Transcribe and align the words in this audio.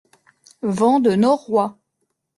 Vent 0.63 0.99
de 0.99 1.11
noroît. 1.13 1.77